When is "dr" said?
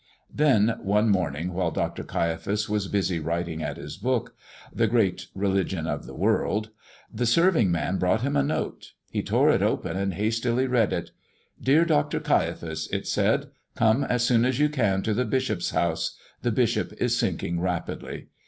1.69-2.03, 11.85-12.19